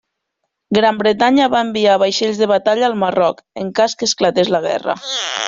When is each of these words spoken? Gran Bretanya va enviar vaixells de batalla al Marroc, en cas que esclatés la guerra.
Gran 0.77 0.95
Bretanya 1.01 1.49
va 1.55 1.61
enviar 1.65 1.99
vaixells 2.05 2.41
de 2.41 2.49
batalla 2.53 2.89
al 2.89 2.97
Marroc, 3.05 3.45
en 3.65 3.71
cas 3.83 3.97
que 4.01 4.11
esclatés 4.13 4.53
la 4.57 4.65
guerra. 4.67 4.99